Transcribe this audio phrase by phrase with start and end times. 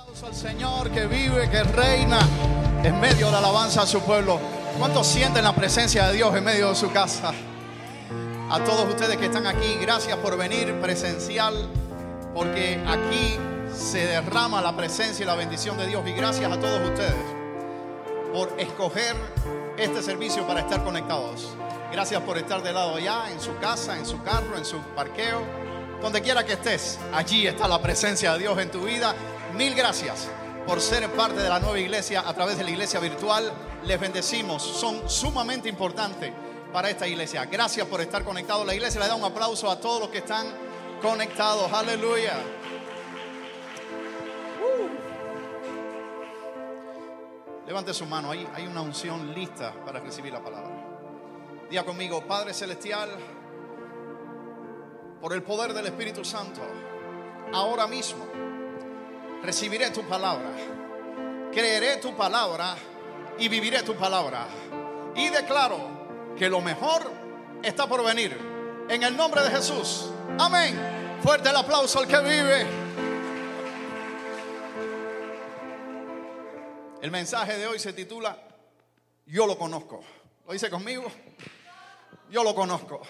[0.00, 2.20] Al Señor que vive, que reina
[2.82, 4.40] en medio de la alabanza a su pueblo.
[4.78, 7.32] ¿Cuántos sienten la presencia de Dios en medio de su casa?
[8.50, 11.68] A todos ustedes que están aquí, gracias por venir presencial,
[12.34, 13.36] porque aquí
[13.74, 16.02] se derrama la presencia y la bendición de Dios.
[16.06, 17.14] Y gracias a todos ustedes
[18.32, 19.16] por escoger
[19.76, 21.48] este servicio para estar conectados.
[21.92, 25.42] Gracias por estar de lado allá, en su casa, en su carro, en su parqueo,
[26.00, 26.98] donde quiera que estés.
[27.12, 29.14] Allí está la presencia de Dios en tu vida.
[29.54, 30.28] Mil gracias
[30.66, 33.52] por ser parte de la nueva iglesia a través de la iglesia virtual.
[33.84, 36.32] Les bendecimos, son sumamente importantes
[36.72, 37.44] para esta iglesia.
[37.46, 38.64] Gracias por estar conectados.
[38.66, 40.46] La iglesia le da un aplauso a todos los que están
[41.02, 41.72] conectados.
[41.72, 42.38] Aleluya.
[47.66, 50.70] Levante su mano, ahí hay una unción lista para recibir la palabra.
[51.68, 53.10] Diga conmigo, Padre Celestial,
[55.20, 56.60] por el poder del Espíritu Santo,
[57.52, 58.49] ahora mismo
[59.42, 60.50] recibiré tu palabra,
[61.52, 62.76] creeré tu palabra
[63.38, 64.46] y viviré tu palabra.
[65.14, 67.10] Y declaro que lo mejor
[67.62, 68.36] está por venir.
[68.88, 70.10] En el nombre de Jesús.
[70.38, 71.18] Amén.
[71.22, 72.66] Fuerte el aplauso al que vive.
[77.02, 78.36] El mensaje de hoy se titula
[79.26, 80.02] Yo lo conozco.
[80.46, 81.10] ¿Lo dice conmigo?
[82.30, 83.00] Yo lo conozco.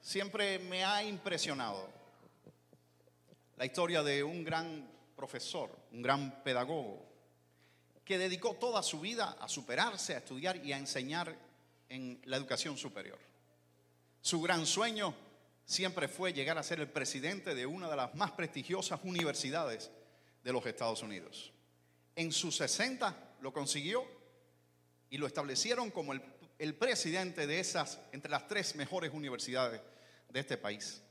[0.00, 1.99] Siempre me ha impresionado
[3.60, 7.06] la historia de un gran profesor, un gran pedagogo,
[8.02, 11.36] que dedicó toda su vida a superarse, a estudiar y a enseñar
[11.90, 13.18] en la educación superior.
[14.22, 15.14] Su gran sueño
[15.66, 19.90] siempre fue llegar a ser el presidente de una de las más prestigiosas universidades
[20.42, 21.52] de los Estados Unidos.
[22.16, 24.06] En sus 60 lo consiguió
[25.10, 29.82] y lo establecieron como el, presidente de esas, entre las tres mejores universidades
[30.30, 31.02] de este país.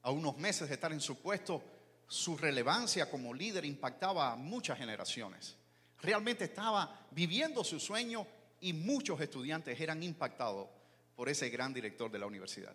[0.00, 1.73] A unos meses de estar en su puesto,
[2.08, 5.56] su relevancia como líder impactaba a muchas generaciones.
[6.00, 8.26] Realmente estaba viviendo su sueño
[8.60, 10.68] y muchos estudiantes eran impactados
[11.16, 12.74] por ese gran director de la universidad.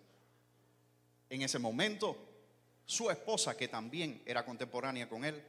[1.28, 2.16] En ese momento,
[2.84, 5.40] su esposa, que también era contemporánea con él,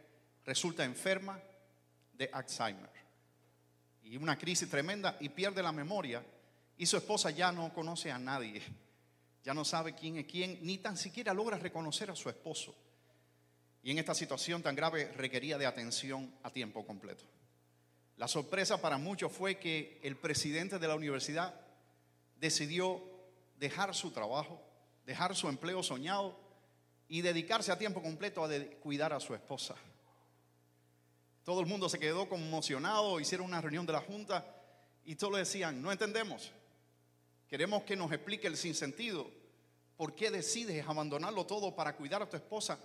[0.46, 1.40] resulta enferma
[2.14, 2.90] de Alzheimer.
[4.04, 6.24] Y una crisis tremenda y pierde la memoria.
[6.78, 8.62] Y su esposa ya no conoce a nadie.
[9.44, 12.76] Ya no sabe quién es quién, ni tan siquiera logra reconocer a su esposo.
[13.84, 17.24] Y en esta situación tan grave requería de atención a tiempo completo.
[18.18, 21.60] La sorpresa para muchos fue que el presidente de la universidad
[22.36, 23.02] decidió
[23.58, 24.62] dejar su trabajo,
[25.06, 26.38] dejar su empleo soñado
[27.08, 28.50] y dedicarse a tiempo completo a
[28.82, 29.76] cuidar a su esposa.
[31.44, 34.46] Todo el mundo se quedó conmocionado, hicieron una reunión de la junta
[35.04, 36.52] y todos decían, no entendemos,
[37.48, 39.30] queremos que nos explique el sinsentido,
[39.98, 42.80] ¿por qué decides abandonarlo todo para cuidar a tu esposa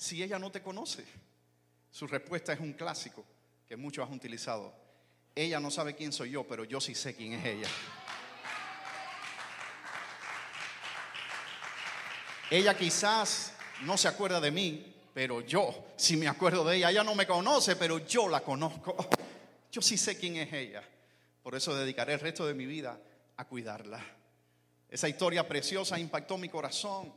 [0.00, 1.04] si ella no te conoce?
[1.90, 3.22] Su respuesta es un clásico
[3.68, 4.72] que muchos han utilizado.
[5.34, 7.68] Ella no sabe quién soy yo, pero yo sí sé quién es ella.
[12.50, 13.52] Ella quizás
[13.82, 16.90] no se acuerda de mí, pero yo sí me acuerdo de ella.
[16.90, 18.96] Ella no me conoce, pero yo la conozco.
[19.70, 20.82] Yo sí sé quién es ella.
[21.42, 22.98] Por eso dedicaré el resto de mi vida
[23.36, 24.02] a cuidarla.
[24.88, 27.12] Esa historia preciosa impactó mi corazón,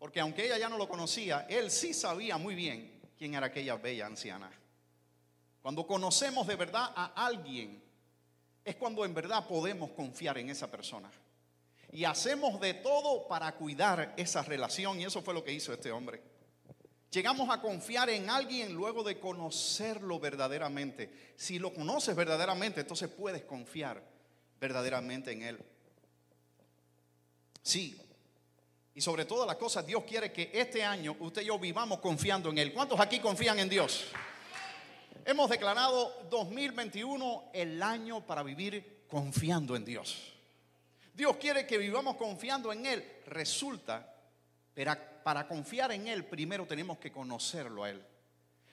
[0.00, 3.76] porque aunque ella ya no lo conocía, él sí sabía muy bien quién era aquella
[3.76, 4.50] bella anciana.
[5.60, 7.82] Cuando conocemos de verdad a alguien,
[8.64, 11.10] es cuando en verdad podemos confiar en esa persona.
[11.92, 15.92] Y hacemos de todo para cuidar esa relación, y eso fue lo que hizo este
[15.92, 16.22] hombre.
[17.10, 21.34] Llegamos a confiar en alguien luego de conocerlo verdaderamente.
[21.36, 24.02] Si lo conoces verdaderamente, entonces puedes confiar
[24.58, 25.58] verdaderamente en Él.
[27.62, 28.00] Sí.
[29.00, 32.50] Y sobre todas las cosas, Dios quiere que este año usted y yo vivamos confiando
[32.50, 32.70] en Él.
[32.74, 34.04] ¿Cuántos aquí confían en Dios?
[35.24, 40.34] Hemos declarado 2021 el año para vivir confiando en Dios.
[41.14, 43.02] Dios quiere que vivamos confiando en Él.
[43.24, 44.06] Resulta,
[44.74, 44.94] pero
[45.24, 48.04] para confiar en Él primero tenemos que conocerlo a Él.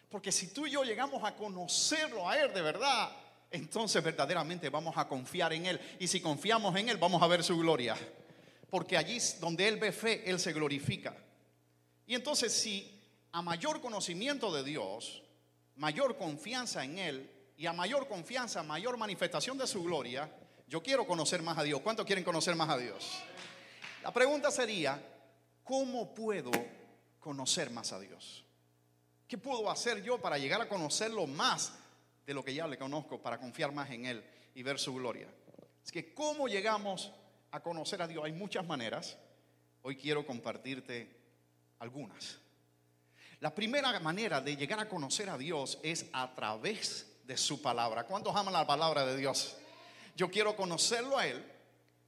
[0.10, 3.16] Porque si tú y yo llegamos a conocerlo a Él de verdad,
[3.50, 5.80] entonces verdaderamente vamos a confiar en Él.
[6.00, 7.96] Y si confiamos en Él, vamos a ver su gloria.
[8.70, 11.16] Porque allí donde Él ve fe, Él se glorifica.
[12.06, 15.24] Y entonces si a mayor conocimiento de Dios,
[15.76, 20.32] mayor confianza en Él, y a mayor confianza, mayor manifestación de su gloria,
[20.68, 21.82] yo quiero conocer más a Dios.
[21.82, 23.20] ¿Cuántos quieren conocer más a Dios?
[24.04, 25.02] La pregunta sería,
[25.64, 26.52] ¿cómo puedo
[27.20, 28.46] conocer más a Dios?
[29.28, 31.74] ¿Qué puedo hacer yo para llegar a conocerlo más
[32.26, 34.24] de lo que ya le conozco, para confiar más en Él
[34.54, 35.28] y ver su gloria?
[35.84, 37.12] Es que, ¿cómo llegamos
[37.52, 38.24] a conocer a Dios?
[38.26, 39.18] Hay muchas maneras.
[39.82, 41.16] Hoy quiero compartirte
[41.80, 42.40] algunas.
[43.40, 48.06] La primera manera de llegar a conocer a Dios es a través de su palabra.
[48.06, 49.58] ¿Cuántos aman la palabra de Dios?
[50.16, 51.46] Yo quiero conocerlo a Él.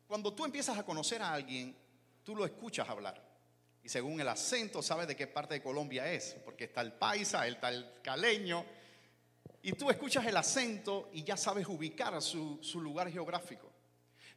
[0.08, 1.76] Cuando tú empiezas a conocer a alguien,
[2.24, 3.24] tú lo escuchas hablar.
[3.84, 7.48] Y según el acento, sabes de qué parte de Colombia es, porque está el paisa,
[7.48, 8.66] está el caleño.
[9.62, 13.69] Y tú escuchas el acento y ya sabes ubicar su, su lugar geográfico.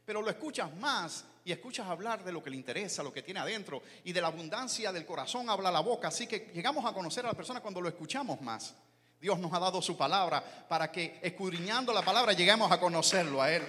[0.05, 3.39] Pero lo escuchas más y escuchas hablar de lo que le interesa, lo que tiene
[3.39, 3.81] adentro.
[4.03, 6.09] Y de la abundancia del corazón habla la boca.
[6.09, 8.75] Así que llegamos a conocer a la persona cuando lo escuchamos más.
[9.19, 13.51] Dios nos ha dado su palabra para que escudriñando la palabra lleguemos a conocerlo a
[13.51, 13.63] Él.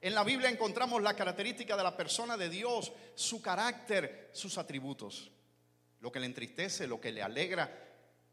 [0.00, 5.30] En la Biblia encontramos la característica de la persona de Dios, su carácter, sus atributos,
[6.00, 7.70] lo que le entristece, lo que le alegra,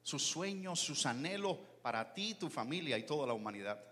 [0.02, 3.84] sus sueños, sus anhelos para ti, tu familia y toda la humanidad.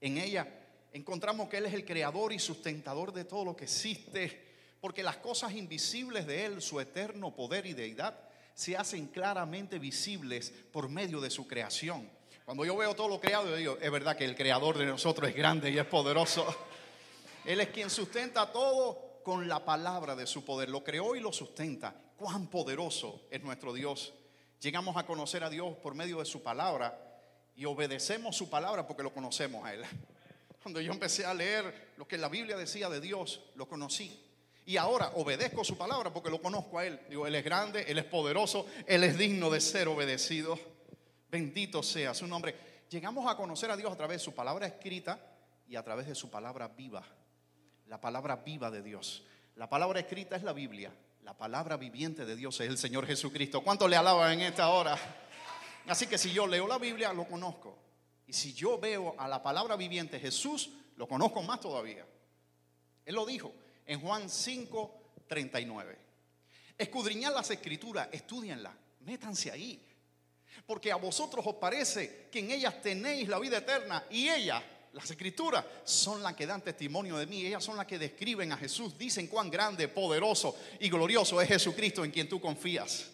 [0.00, 0.46] En ella
[0.92, 5.16] encontramos que Él es el creador y sustentador de todo lo que existe, porque las
[5.18, 8.18] cosas invisibles de Él, su eterno poder y deidad,
[8.54, 12.08] se hacen claramente visibles por medio de su creación.
[12.44, 15.30] Cuando yo veo todo lo creado, yo digo, es verdad que el creador de nosotros
[15.30, 16.46] es grande y es poderoso.
[17.44, 20.68] Él es quien sustenta todo con la palabra de su poder.
[20.68, 21.94] Lo creó y lo sustenta.
[22.16, 24.12] Cuán poderoso es nuestro Dios.
[24.60, 26.98] Llegamos a conocer a Dios por medio de su palabra
[27.54, 29.84] y obedecemos su palabra porque lo conocemos a Él.
[30.62, 34.18] Cuando yo empecé a leer lo que la Biblia decía de Dios, lo conocí.
[34.64, 37.00] Y ahora obedezco su palabra porque lo conozco a Él.
[37.08, 40.58] Digo, Él es grande, Él es poderoso, Él es digno de ser obedecido.
[41.30, 42.54] Bendito sea su nombre.
[42.88, 45.18] Llegamos a conocer a Dios a través de su palabra escrita
[45.66, 47.02] y a través de su palabra viva.
[47.88, 49.24] La palabra viva de Dios.
[49.56, 50.92] La palabra escrita es la Biblia.
[51.22, 53.62] La palabra viviente de Dios es el Señor Jesucristo.
[53.62, 54.96] ¿Cuánto le alaban en esta hora?
[55.88, 57.76] Así que si yo leo la Biblia, lo conozco.
[58.32, 62.06] Y si yo veo a la palabra viviente Jesús, lo conozco más todavía.
[63.04, 63.52] Él lo dijo
[63.84, 65.98] en Juan 5, 39.
[66.78, 69.86] Escudriñad las escrituras, estudienlas, métanse ahí.
[70.64, 74.62] Porque a vosotros os parece que en ellas tenéis la vida eterna y ellas,
[74.94, 77.44] las escrituras, son las que dan testimonio de mí.
[77.44, 82.02] Ellas son las que describen a Jesús, dicen cuán grande, poderoso y glorioso es Jesucristo
[82.02, 83.10] en quien tú confías.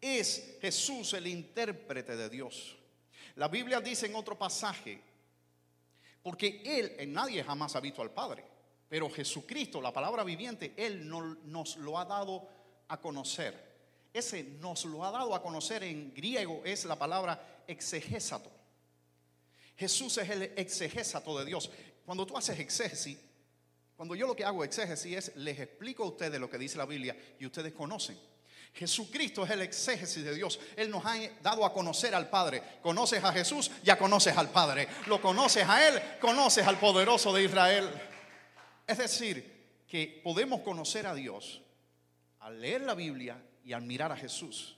[0.00, 2.79] Es Jesús el intérprete de Dios.
[3.36, 5.00] La Biblia dice en otro pasaje,
[6.22, 8.44] porque Él, en nadie jamás ha visto al Padre,
[8.88, 12.48] pero Jesucristo, la palabra viviente, Él nos lo ha dado
[12.88, 13.70] a conocer.
[14.12, 18.50] Ese nos lo ha dado a conocer en griego es la palabra exegesato.
[19.76, 21.70] Jesús es el exegesato de Dios.
[22.04, 23.18] Cuando tú haces exégesis,
[23.96, 26.86] cuando yo lo que hago exégesis es les explico a ustedes lo que dice la
[26.86, 28.18] Biblia y ustedes conocen.
[28.72, 30.58] Jesucristo es el exégesis de Dios.
[30.76, 32.62] Él nos ha dado a conocer al Padre.
[32.82, 34.88] Conoces a Jesús, ya conoces al Padre.
[35.06, 37.90] Lo conoces a Él, conoces al poderoso de Israel.
[38.86, 41.62] Es decir, que podemos conocer a Dios
[42.38, 44.76] al leer la Biblia y al mirar a Jesús.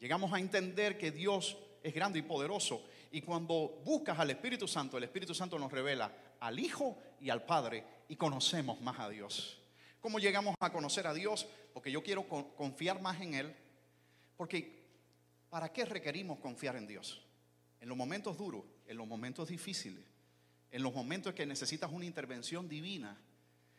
[0.00, 2.84] Llegamos a entender que Dios es grande y poderoso.
[3.12, 7.44] Y cuando buscas al Espíritu Santo, el Espíritu Santo nos revela al Hijo y al
[7.44, 9.58] Padre y conocemos más a Dios.
[10.06, 11.48] ¿Cómo llegamos a conocer a Dios?
[11.74, 13.52] Porque yo quiero confiar más en Él.
[14.36, 14.84] Porque
[15.50, 17.20] ¿para qué requerimos confiar en Dios?
[17.80, 20.04] En los momentos duros, en los momentos difíciles,
[20.70, 23.20] en los momentos en que necesitas una intervención divina.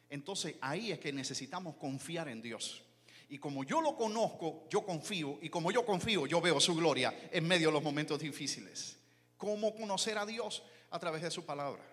[0.09, 2.83] Entonces ahí es que necesitamos confiar en Dios.
[3.29, 5.39] Y como yo lo conozco, yo confío.
[5.41, 8.97] Y como yo confío, yo veo su gloria en medio de los momentos difíciles.
[9.37, 10.61] ¿Cómo conocer a Dios?
[10.89, 11.85] A través de su palabra.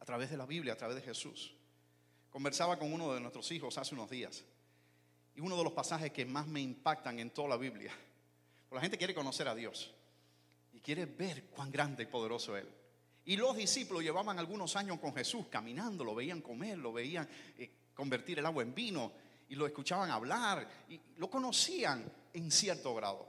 [0.00, 1.54] A través de la Biblia, a través de Jesús.
[2.32, 4.42] Conversaba con uno de nuestros hijos hace unos días
[5.34, 7.92] y uno de los pasajes que más me impactan en toda la Biblia.
[8.70, 9.92] la gente quiere conocer a Dios
[10.72, 12.70] y quiere ver cuán grande y poderoso es Él.
[13.26, 17.70] Y los discípulos llevaban algunos años con Jesús caminando, lo veían comer, lo veían eh,
[17.94, 19.12] convertir el agua en vino
[19.50, 23.28] y lo escuchaban hablar y lo conocían en cierto grado.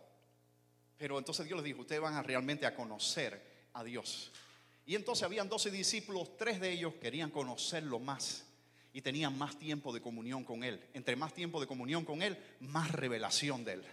[0.97, 4.31] Pero entonces Dios les dijo, ustedes van a realmente a conocer a Dios.
[4.85, 8.45] Y entonces habían 12 discípulos, tres de ellos querían conocerlo más
[8.93, 10.79] y tenían más tiempo de comunión con Él.
[10.93, 13.83] Entre más tiempo de comunión con Él, más revelación de Él.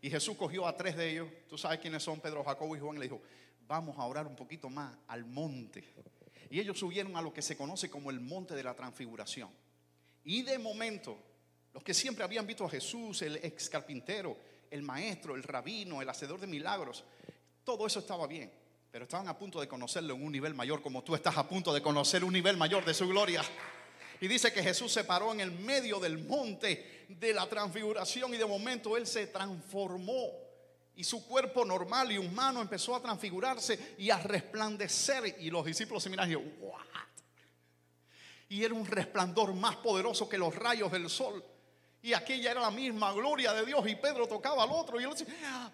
[0.00, 2.98] Y Jesús cogió a tres de ellos, tú sabes quiénes son, Pedro, Jacobo y Juan,
[2.98, 3.20] le dijo,
[3.66, 5.84] vamos a orar un poquito más al monte.
[6.48, 9.50] Y ellos subieron a lo que se conoce como el monte de la transfiguración.
[10.22, 11.18] Y de momento,
[11.72, 14.36] los que siempre habían visto a Jesús, el ex carpintero,
[14.70, 17.04] el maestro, el rabino, el hacedor de milagros,
[17.64, 18.52] todo eso estaba bien.
[18.92, 21.74] Pero estaban a punto de conocerlo en un nivel mayor, como tú estás a punto
[21.74, 23.42] de conocer un nivel mayor de su gloria.
[24.20, 28.38] Y dice que Jesús se paró en el medio del monte de la transfiguración y
[28.38, 30.30] de momento Él se transformó.
[30.94, 35.36] Y su cuerpo normal y humano empezó a transfigurarse y a resplandecer.
[35.40, 36.80] Y los discípulos se miraron y dijeron, ¿what?
[38.48, 41.44] Y era un resplandor más poderoso que los rayos del sol.
[42.00, 45.10] Y aquella era la misma gloria de Dios y Pedro tocaba al otro y él
[45.10, 45.72] decía, "Ah".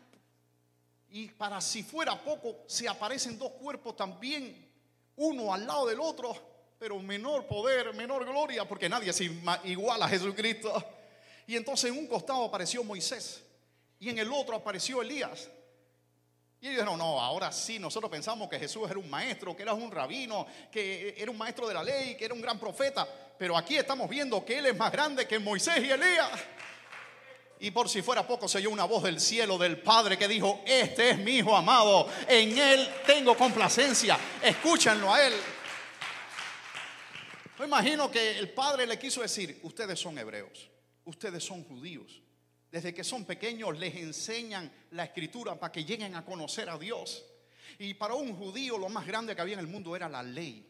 [1.10, 4.72] y para si fuera poco, se aparecen dos cuerpos también,
[5.16, 6.34] uno al lado del otro,
[6.82, 10.84] pero menor poder, menor gloria, porque nadie es igual a Jesucristo.
[11.46, 13.40] Y entonces en un costado apareció Moisés
[14.00, 15.48] y en el otro apareció Elías.
[16.60, 19.74] Y ellos dijeron, no, ahora sí, nosotros pensamos que Jesús era un maestro, que era
[19.74, 23.06] un rabino, que era un maestro de la ley, que era un gran profeta,
[23.38, 26.30] pero aquí estamos viendo que Él es más grande que Moisés y Elías.
[27.60, 30.62] Y por si fuera poco se oyó una voz del cielo del Padre que dijo,
[30.66, 35.34] este es mi Hijo amado, en Él tengo complacencia, escúchanlo a Él.
[37.58, 40.70] Me imagino que el Padre le quiso decir, ustedes son hebreos,
[41.04, 42.20] ustedes son judíos.
[42.70, 47.22] Desde que son pequeños les enseñan la escritura para que lleguen a conocer a Dios.
[47.78, 50.68] Y para un judío lo más grande que había en el mundo era la ley.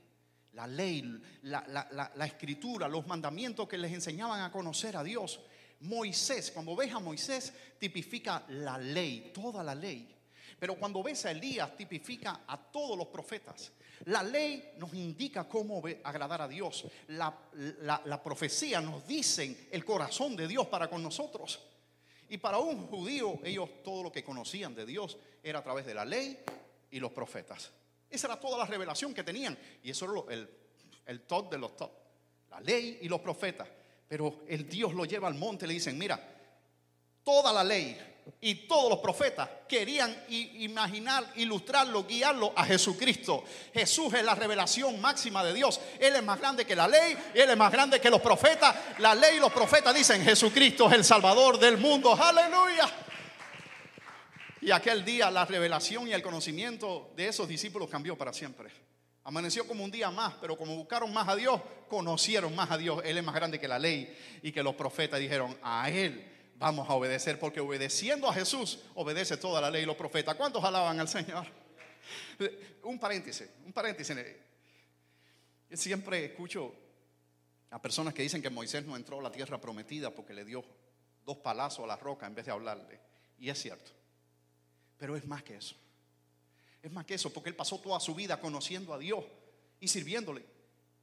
[0.55, 1.03] La ley,
[1.43, 5.41] la, la- la- la escritura, los mandamientos que les enseñaban a conocer a Dios.
[5.81, 10.15] Moisés, cuando ves a Moisés, tipifica la ley, toda la ley.
[10.59, 13.73] Pero cuando ves a Elías, tipifica a todos los profetas.
[14.07, 16.87] La ley nos indica cómo agradar a Dios.
[17.09, 21.61] La, profecía nos dicen el corazón de Dios para con nosotros.
[22.29, 25.95] Y para un judío, ellos todo lo que conocían de Dios era a través de
[25.95, 26.39] la ley
[26.91, 27.71] y los profetas.
[28.09, 29.57] Esa era toda la revelación que tenían.
[29.83, 30.47] Y eso era
[31.07, 31.93] el top de los top.
[32.51, 33.69] La ley y los profetas.
[34.09, 36.21] Pero el Dios lo lleva al monte y le dicen, mira,
[37.25, 37.99] toda la ley
[38.41, 43.45] y todos los profetas querían imaginar, ilustrarlo, guiarlo a Jesucristo.
[43.73, 45.81] Jesús es la revelación máxima de Dios.
[45.99, 48.75] Él es más grande que la ley, Él es más grande que los profetas.
[48.99, 52.15] La ley y los profetas dicen, Jesucristo es el Salvador del mundo.
[52.15, 52.91] Aleluya.
[54.61, 58.71] Y aquel día la revelación y el conocimiento de esos discípulos cambió para siempre.
[59.25, 63.03] Amaneció como un día más, pero como buscaron más a Dios, conocieron más a Dios.
[63.05, 66.32] Él es más grande que la ley y que los profetas dijeron, a Él
[66.63, 70.37] vamos a obedecer, porque obedeciendo a Jesús obedece toda la ley y los profetas.
[70.37, 71.45] ¿Cuántos alaban al Señor?
[72.85, 74.17] Un paréntesis, un paréntesis.
[75.71, 76.75] Yo siempre escucho
[77.71, 80.65] a personas que dicen que Moisés no entró a la tierra prometida porque le dio
[81.25, 83.01] dos palazos a la roca en vez de hablarle.
[83.39, 83.93] Y es cierto.
[84.99, 85.77] Pero es más que eso.
[86.83, 89.25] Es más que eso, porque él pasó toda su vida conociendo a Dios
[89.79, 90.45] y sirviéndole.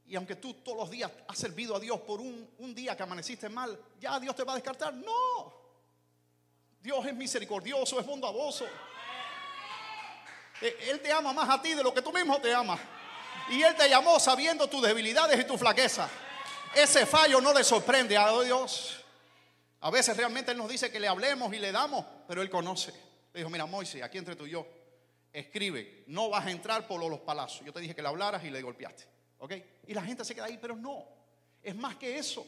[0.10, 3.48] Y aunque tú todos los días has servido a Dios por un, día que amaneciste
[3.48, 4.92] mal, ya Dios te va a descartar.
[4.92, 5.54] No.
[6.82, 8.66] Dios es misericordioso, es bondadoso.
[10.62, 12.80] Eh, Él te ama más a ti de lo que tú mismo te amas.
[13.52, 16.10] Y Él te llamó sabiendo tus debilidades y tu flaqueza.
[16.74, 19.06] Ese fallo no le sorprende a Dios.
[19.82, 22.92] A veces realmente Él nos dice que le hablemos y le damos, pero Él conoce.
[23.32, 24.66] Le dijo, mira, Moisés, aquí entre tú y yo,
[25.32, 27.64] escribe, no vas a entrar por los palazos.
[27.64, 29.19] Yo te dije que le hablaras y le golpeaste.
[29.40, 29.54] ¿Ok?
[29.88, 31.04] Y la gente se queda ahí, pero no.
[31.62, 32.46] Es más que eso.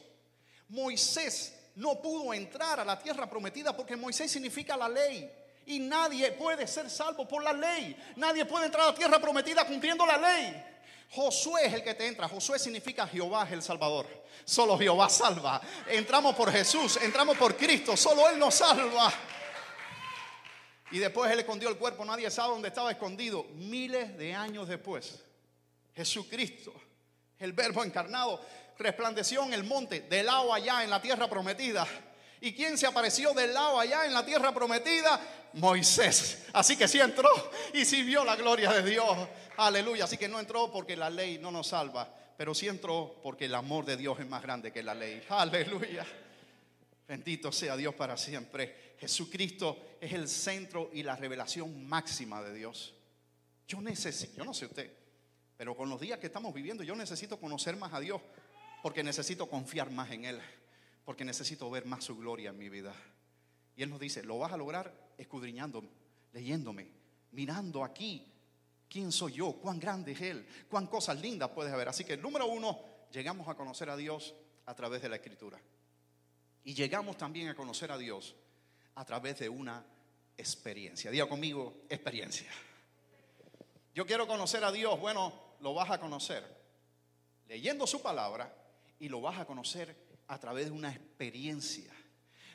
[0.68, 5.30] Moisés no pudo entrar a la tierra prometida porque Moisés significa la ley.
[5.66, 7.96] Y nadie puede ser salvo por la ley.
[8.16, 10.64] Nadie puede entrar a la tierra prometida cumpliendo la ley.
[11.10, 12.28] Josué es el que te entra.
[12.28, 14.06] Josué significa Jehová es el Salvador.
[14.44, 15.60] Solo Jehová salva.
[15.86, 17.96] Entramos por Jesús, entramos por Cristo.
[17.96, 19.12] Solo Él nos salva.
[20.90, 22.04] Y después Él escondió el cuerpo.
[22.04, 23.44] Nadie sabe dónde estaba escondido.
[23.54, 25.22] Miles de años después.
[25.94, 26.72] Jesucristo,
[27.38, 28.40] el verbo encarnado,
[28.78, 31.86] resplandeció en el monte, del lado allá en la tierra prometida.
[32.40, 35.20] ¿Y quién se apareció del lado allá en la tierra prometida?
[35.54, 36.46] Moisés.
[36.52, 37.28] Así que sí entró
[37.72, 39.28] y sí vio la gloria de Dios.
[39.58, 40.04] Aleluya.
[40.04, 43.54] Así que no entró porque la ley no nos salva, pero sí entró porque el
[43.54, 45.22] amor de Dios es más grande que la ley.
[45.28, 46.04] Aleluya.
[47.06, 48.94] Bendito sea Dios para siempre.
[48.98, 52.94] Jesucristo es el centro y la revelación máxima de Dios.
[53.68, 54.90] Yo necesito, yo no sé usted,
[55.62, 58.20] pero con los días que estamos viviendo, yo necesito conocer más a Dios,
[58.82, 60.40] porque necesito confiar más en Él,
[61.04, 62.92] porque necesito ver más su gloria en mi vida.
[63.76, 65.84] Y Él nos dice, lo vas a lograr escudriñando,
[66.32, 66.88] leyéndome,
[67.30, 68.26] mirando aquí
[68.88, 71.88] quién soy yo, cuán grande es Él, cuán cosas lindas puedes ver.
[71.88, 72.80] Así que, número uno,
[73.12, 74.34] llegamos a conocer a Dios
[74.66, 75.60] a través de la Escritura.
[76.64, 78.34] Y llegamos también a conocer a Dios
[78.96, 79.86] a través de una
[80.36, 81.12] experiencia.
[81.12, 82.50] Diga conmigo, experiencia.
[83.94, 84.98] Yo quiero conocer a Dios.
[84.98, 86.44] Bueno, lo vas a conocer
[87.46, 88.52] leyendo su palabra
[88.98, 89.96] y lo vas a conocer
[90.28, 91.92] a través de una experiencia.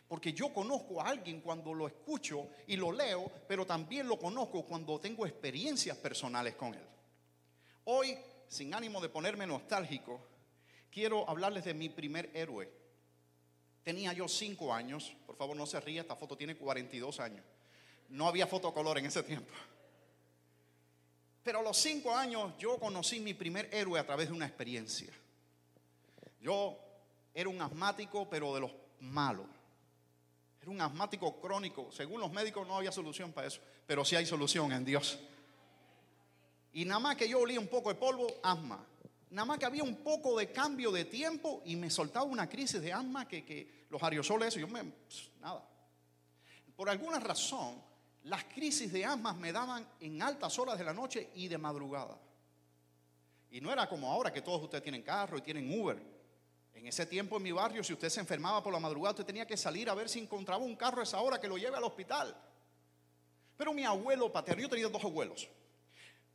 [0.08, 4.64] Porque yo conozco a alguien cuando lo escucho y lo leo, pero también lo conozco
[4.64, 6.86] cuando tengo experiencias personales con él.
[7.86, 10.22] Hoy, sin ánimo de ponerme nostálgico,
[10.90, 12.72] quiero hablarles de mi primer héroe.
[13.84, 17.46] Tenía yo cinco años, por favor no se ría, esta foto tiene 42 años.
[18.10, 19.54] No había fotocolor en ese tiempo.
[21.48, 25.14] Pero a los cinco años yo conocí mi primer héroe a través de una experiencia.
[26.42, 26.78] Yo
[27.34, 29.46] era un asmático, pero de los malo.
[30.62, 31.90] Era un asmático crónico.
[31.90, 35.20] Según los médicos no había solución para eso, pero sí hay solución en Dios.
[36.74, 38.86] Y nada más que yo olía un poco de polvo, asma.
[39.30, 42.82] Nada más que había un poco de cambio de tiempo y me soltaba una crisis
[42.82, 44.84] de asma que, que los aerosoles, yo me,
[45.40, 45.66] nada.
[46.76, 47.82] Por alguna razón,
[48.24, 52.20] las crisis de asma me daban en altas horas de la noche y de madrugada.
[53.52, 55.98] Y no era como ahora que todos ustedes tienen carro y tienen Uber.
[56.74, 59.48] En ese tiempo en mi barrio, si usted se enfermaba por la madrugada, usted tenía
[59.48, 61.84] que salir a ver si encontraba un carro a esa hora que lo lleve al
[61.84, 62.36] hospital.
[63.56, 65.50] Pero mi abuelo paterno, yo tenía dos abuelos.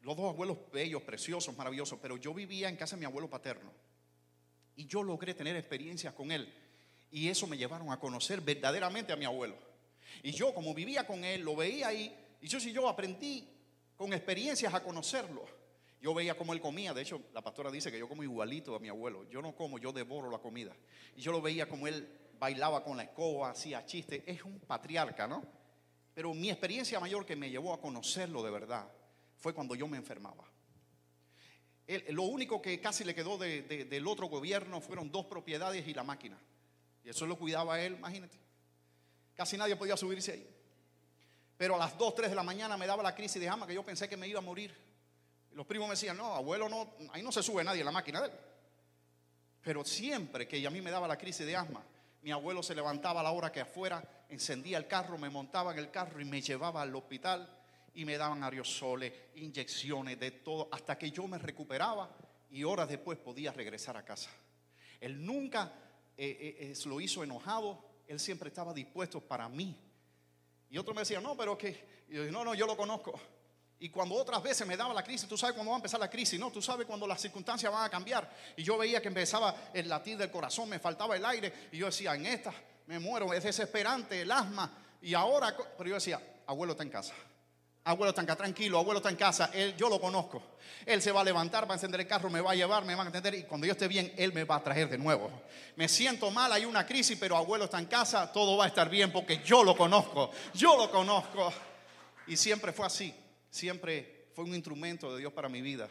[0.01, 3.71] Los dos abuelos bellos, preciosos, maravillosos, pero yo vivía en casa de mi abuelo paterno.
[4.75, 6.53] Y yo logré tener experiencias con él.
[7.12, 9.72] Y eso me llevaron a conocer verdaderamente a mi abuelo.
[10.23, 12.14] Y yo, como vivía con él, lo veía ahí.
[12.40, 13.49] Y yo, si yo aprendí
[13.97, 15.45] con experiencias a conocerlo.
[16.00, 16.92] Yo veía cómo él comía.
[16.92, 19.28] De hecho, la pastora dice que yo como igualito a mi abuelo.
[19.31, 20.75] Yo no como, yo devoro la comida.
[21.14, 24.25] Y yo lo veía como él bailaba con la escoba, hacía chistes.
[24.26, 25.45] Es un patriarca, ¿no?
[26.12, 28.90] Pero mi experiencia mayor que me llevó a conocerlo de verdad
[29.37, 30.45] fue cuando yo me enfermaba.
[32.09, 36.38] lo único que casi le quedó del otro gobierno fueron dos propiedades y la máquina.
[37.04, 38.38] Y eso lo cuidaba él, imagínate.
[39.43, 40.47] Casi nadie podía subirse ahí.
[41.57, 43.75] Pero a las 2, 3 de la mañana me daba la crisis de asma que
[43.75, 44.73] yo pensé que me iba a morir.
[45.55, 48.21] Los primos me decían, no, abuelo, no, ahí no se sube nadie en la máquina
[48.21, 48.33] de él.
[49.61, 51.83] Pero siempre que a mí me daba la crisis de asma,
[52.23, 55.81] mi abuelo se levantaba a la hora que afuera, encendía el carro, me montaba en
[55.81, 57.53] el carro y me llevaba al hospital
[57.95, 62.15] y me daban aerosoles, inyecciones, de todo, hasta que yo me recuperaba
[62.49, 64.31] y horas después podía regresar a casa.
[65.01, 65.73] Él nunca
[66.17, 69.75] eh, eh, lo hizo enojado, él siempre estaba dispuesto para mí.
[70.69, 73.19] Y otro me decía, no, pero que, yo no, no, yo lo conozco.
[73.78, 76.11] Y cuando otras veces me daba la crisis, tú sabes cuándo va a empezar la
[76.11, 78.31] crisis, no, tú sabes cuando las circunstancias van a cambiar.
[78.57, 81.69] Y yo veía que empezaba el latir del corazón, me faltaba el aire.
[81.73, 82.52] Y yo decía, en esta
[82.87, 84.71] me muero, es desesperante, el asma.
[85.00, 87.14] Y ahora, pero yo decía, abuelo está en casa.
[87.85, 90.41] Abuelo está en tranquilo, abuelo está en casa, él, yo lo conozco.
[90.87, 92.95] Él se va a levantar, va a encender el carro, me va a llevar, me
[92.95, 95.31] va a atender y cuando yo esté bien, él me va a traer de nuevo.
[95.75, 98.88] Me siento mal, hay una crisis, pero abuelo está en casa, todo va a estar
[98.88, 101.53] bien porque yo lo conozco, yo lo conozco.
[102.29, 103.12] Y siempre fue así,
[103.51, 105.88] siempre fue un instrumento de Dios para mi vida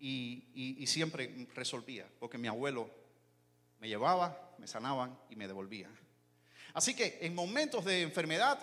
[0.00, 2.90] y, y siempre resolvía, porque mi abuelo
[3.78, 5.88] me llevaba, me sanaban y me devolvía.
[6.72, 8.58] Así que en momentos de enfermedad,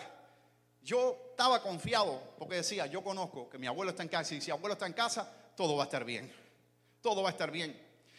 [0.82, 4.50] yo estaba confiado porque decía, yo conozco que mi abuelo está en casa y si
[4.50, 6.32] abuelo está en casa, todo va a estar bien.
[7.00, 7.78] Todo va a estar bien.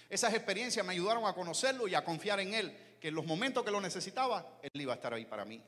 [0.10, 3.63] Esas experiencias me ayudaron a conocerlo y a confiar en él, que en los momentos
[3.63, 5.62] que lo necesitaba, él iba a estar ahí para mí.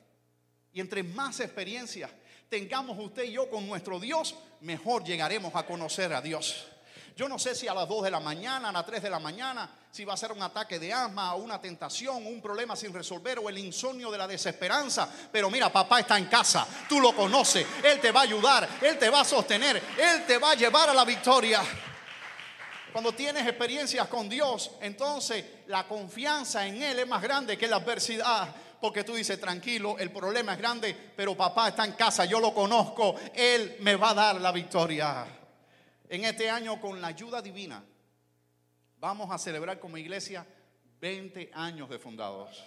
[0.72, 2.10] Y entre más experiencias
[2.48, 6.68] tengamos usted y yo con nuestro Dios, mejor llegaremos a conocer a Dios.
[7.16, 9.18] Yo no sé si a las 2 de la mañana, a las 3 de la
[9.18, 13.38] mañana, si va a ser un ataque de asma, una tentación, un problema sin resolver
[13.38, 15.08] o el insomnio de la desesperanza.
[15.32, 18.98] Pero mira, papá está en casa, tú lo conoces, Él te va a ayudar, Él
[18.98, 21.62] te va a sostener, Él te va a llevar a la victoria.
[22.92, 27.76] Cuando tienes experiencias con Dios, entonces la confianza en Él es más grande que la
[27.76, 32.40] adversidad porque tú dices, tranquilo, el problema es grande, pero papá está en casa, yo
[32.40, 35.26] lo conozco, Él me va a dar la victoria.
[36.08, 37.84] En este año, con la ayuda divina,
[39.00, 40.46] vamos a celebrar como iglesia
[41.00, 42.64] 20 años de fundados.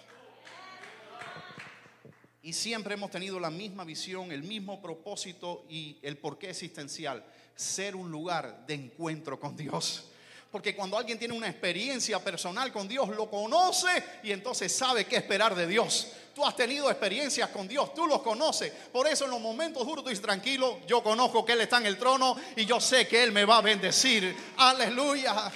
[2.42, 7.24] Y siempre hemos tenido la misma visión, el mismo propósito y el porqué existencial,
[7.54, 10.10] ser un lugar de encuentro con Dios.
[10.50, 15.16] Porque cuando alguien tiene una experiencia personal con Dios, lo conoce y entonces sabe qué
[15.16, 16.12] esperar de Dios.
[16.40, 18.72] Tú has tenido experiencias con Dios, tú los conoces.
[18.90, 21.84] Por eso en los momentos duros tú dices, tranquilo, yo conozco que Él está en
[21.84, 24.34] el trono y yo sé que Él me va a bendecir.
[24.56, 25.52] Aleluya.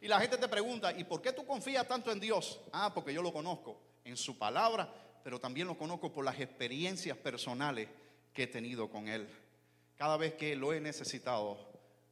[0.00, 2.60] Y la gente te pregunta, ¿y por qué tú confías tanto en Dios?
[2.72, 4.88] Ah, porque yo lo conozco en su palabra,
[5.24, 7.88] pero también lo conozco por las experiencias personales
[8.32, 9.28] que he tenido con Él.
[9.96, 11.58] Cada vez que lo he necesitado,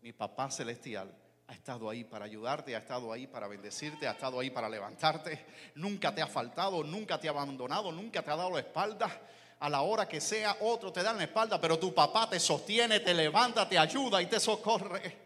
[0.02, 1.14] mi papá celestial
[1.50, 5.46] ha estado ahí para ayudarte, ha estado ahí para bendecirte, ha estado ahí para levantarte.
[5.74, 9.20] Nunca te ha faltado, nunca te ha abandonado, nunca te ha dado la espalda.
[9.58, 13.00] A la hora que sea, otro te da la espalda, pero tu papá te sostiene,
[13.00, 15.16] te levanta, te ayuda y te socorre.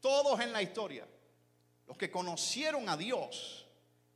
[0.00, 1.04] Todos en la historia,
[1.88, 3.66] los que conocieron a Dios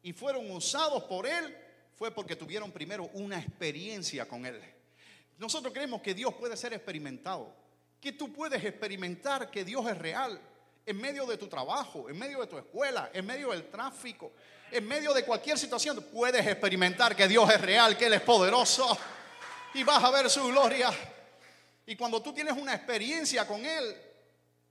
[0.04, 1.58] y fueron usados por Él,
[1.92, 4.62] fue porque tuvieron primero una experiencia con Él.
[5.38, 7.52] Nosotros creemos que Dios puede ser experimentado,
[8.00, 10.40] que tú puedes experimentar que Dios es real
[10.86, 14.32] en medio de tu trabajo, en medio de tu escuela, en medio del tráfico,
[14.70, 18.96] en medio de cualquier situación, puedes experimentar que Dios es real, que Él es poderoso
[19.74, 20.90] y vas a ver su gloria.
[21.86, 23.96] Y cuando tú tienes una experiencia con Él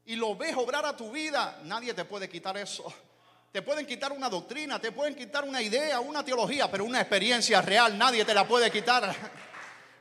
[0.06, 2.92] y lo ves obrar a tu vida, nadie te puede quitar eso.
[3.52, 7.62] Te pueden quitar una doctrina, te pueden quitar una idea, una teología, pero una experiencia
[7.62, 9.16] real nadie te la puede quitar.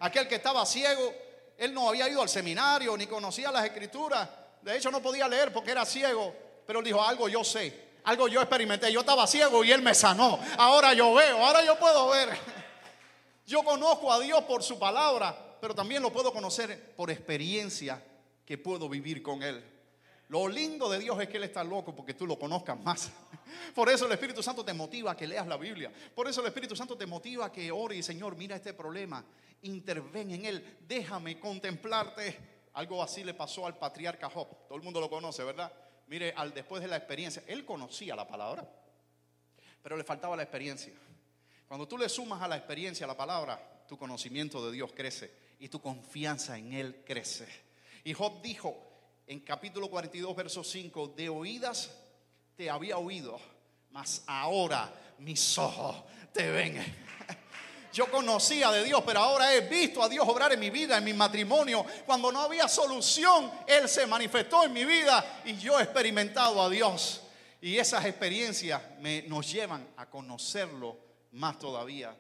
[0.00, 1.14] Aquel que estaba ciego,
[1.56, 4.28] él no había ido al seminario ni conocía las escrituras.
[4.62, 6.34] De hecho, no podía leer porque era ciego.
[6.66, 8.92] Pero él dijo, algo yo sé, algo yo experimenté.
[8.92, 10.38] Yo estaba ciego y él me sanó.
[10.58, 12.28] Ahora yo veo, ahora yo puedo ver.
[13.46, 18.04] Yo conozco a Dios por su palabra, pero también lo puedo conocer por experiencia
[18.44, 19.64] que puedo vivir con Él.
[20.28, 23.10] Lo lindo de Dios es que Él está loco porque tú lo conozcas más.
[23.74, 25.90] Por eso el Espíritu Santo te motiva a que leas la Biblia.
[26.14, 29.24] Por eso el Espíritu Santo te motiva a que ore y Señor, mira este problema,
[29.62, 32.57] interven en Él, déjame contemplarte.
[32.74, 34.66] Algo así le pasó al patriarca Job.
[34.66, 35.72] Todo el mundo lo conoce, ¿verdad?
[36.06, 38.66] Mire, al después de la experiencia, él conocía la palabra,
[39.82, 40.94] pero le faltaba la experiencia.
[41.66, 45.68] Cuando tú le sumas a la experiencia la palabra, tu conocimiento de Dios crece y
[45.68, 47.46] tu confianza en Él crece.
[48.04, 48.88] Y Job dijo
[49.26, 51.94] en capítulo 42, verso 5, de oídas
[52.56, 53.38] te había oído,
[53.90, 56.02] mas ahora mis ojos
[56.32, 57.07] te ven.
[57.92, 61.04] Yo conocía de Dios, pero ahora he visto a Dios obrar en mi vida, en
[61.04, 61.84] mi matrimonio.
[62.04, 66.68] Cuando no había solución, Él se manifestó en mi vida y yo he experimentado a
[66.68, 67.22] Dios.
[67.60, 68.80] Y esas experiencias
[69.26, 70.96] nos llevan a conocerlo
[71.32, 72.16] más todavía.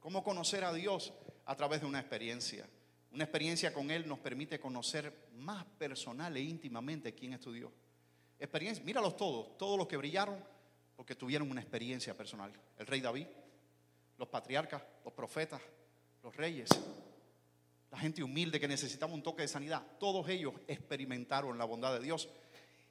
[0.00, 1.12] ¿Cómo conocer a Dios?
[1.44, 2.66] A través de una experiencia.
[3.12, 7.70] Una experiencia con Él nos permite conocer más personal e íntimamente quién es tu Dios.
[8.38, 10.42] Experiencia, míralos todos, todos los que brillaron
[10.94, 12.52] porque tuvieron una experiencia personal.
[12.76, 13.26] El rey David,
[14.18, 15.60] los patriarcas, los profetas,
[16.22, 16.68] los reyes,
[17.90, 22.00] la gente humilde que necesitaba un toque de sanidad, todos ellos experimentaron la bondad de
[22.00, 22.28] Dios.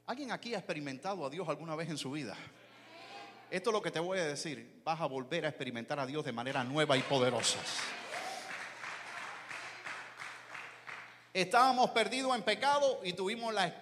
[0.07, 2.35] ¿Alguien aquí ha experimentado a Dios alguna vez en su vida?
[3.51, 4.81] Esto es lo que te voy a decir.
[4.83, 7.59] Vas a volver a experimentar a Dios de manera nueva y poderosa.
[11.33, 13.77] Estábamos perdidos en pecado y tuvimos la,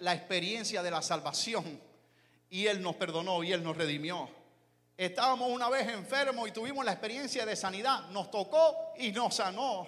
[0.00, 1.80] la experiencia de la salvación.
[2.50, 4.28] Y Él nos perdonó y Él nos redimió.
[4.98, 8.08] Estábamos una vez enfermos y tuvimos la experiencia de sanidad.
[8.08, 9.86] Nos tocó y nos sanó.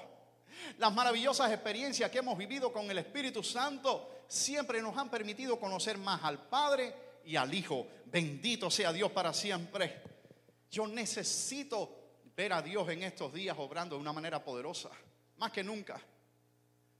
[0.78, 5.98] Las maravillosas experiencias que hemos vivido con el Espíritu Santo siempre nos han permitido conocer
[5.98, 6.94] más al Padre
[7.24, 7.88] y al Hijo.
[8.06, 10.00] Bendito sea Dios para siempre.
[10.70, 11.90] Yo necesito
[12.36, 14.90] ver a Dios en estos días obrando de una manera poderosa,
[15.38, 16.00] más que nunca.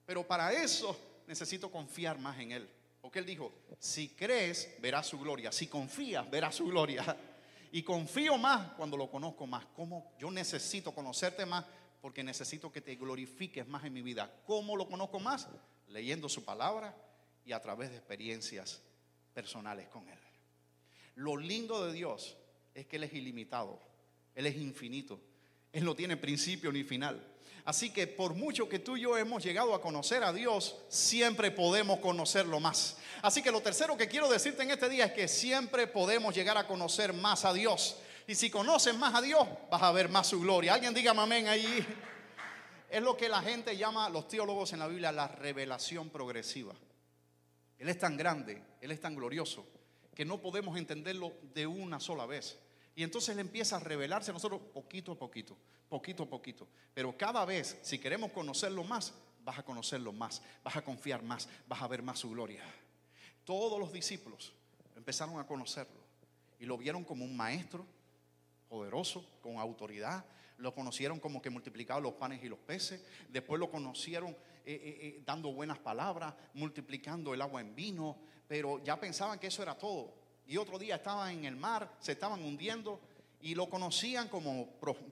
[0.05, 2.69] Pero para eso necesito confiar más en Él.
[3.01, 5.53] Porque Él dijo, si crees, verás su gloria.
[5.53, 7.17] Si confías, verás su gloria.
[7.73, 9.65] Y confío más cuando lo conozco más.
[9.67, 11.65] Como yo necesito conocerte más
[12.01, 14.33] porque necesito que te glorifiques más en mi vida.
[14.47, 15.49] ¿Cómo lo conozco más?
[15.89, 16.97] Leyendo su palabra
[17.45, 18.83] y a través de experiencias
[19.35, 20.19] personales con Él.
[21.17, 22.37] Lo lindo de Dios
[22.75, 23.79] es que Él es ilimitado,
[24.35, 25.21] Él es infinito,
[25.73, 27.27] Él no tiene principio ni final.
[27.65, 31.51] Así que por mucho que tú y yo hemos llegado a conocer a Dios, siempre
[31.51, 32.97] podemos conocerlo más.
[33.23, 36.57] Así que lo tercero que quiero decirte en este día es que siempre podemos llegar
[36.57, 37.99] a conocer más a Dios.
[38.27, 40.75] Y si conoces más a Dios, vas a ver más su gloria.
[40.75, 41.87] Alguien diga amén ahí.
[42.89, 46.75] Es lo que la gente llama, los teólogos en la Biblia, la revelación progresiva.
[47.79, 49.67] Él es tan grande, Él es tan glorioso,
[50.15, 52.59] que no podemos entenderlo de una sola vez.
[52.95, 55.57] Y entonces Él empieza a revelarse a nosotros poquito a poquito,
[55.89, 56.69] poquito a poquito.
[56.93, 61.49] Pero cada vez, si queremos conocerlo más, vas a conocerlo más, vas a confiar más,
[61.67, 62.63] vas a ver más su gloria.
[63.45, 64.53] Todos los discípulos
[64.97, 66.01] empezaron a conocerlo
[66.59, 67.87] y lo vieron como un maestro
[68.69, 70.25] poderoso, con autoridad.
[70.59, 73.03] Lo conocieron como que multiplicaba los panes y los peces.
[73.29, 78.19] Después lo conocieron eh, eh, eh, dando buenas palabras, multiplicando el agua en vino.
[78.47, 80.20] Pero ya pensaban que eso era todo.
[80.51, 82.99] Y otro día estaban en el mar, se estaban hundiendo
[83.41, 84.67] y lo conocían como